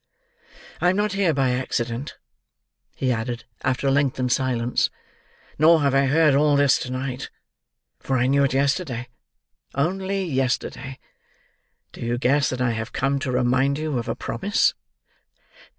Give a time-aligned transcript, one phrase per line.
[0.81, 2.17] "I am not here by accident,"
[2.95, 4.89] he added after a lengthened silence;
[5.59, 7.29] "nor have I heard all this to night,
[7.99, 10.97] for I knew it yesterday—only yesterday.
[11.91, 14.73] Do you guess that I have come to remind you of a promise?"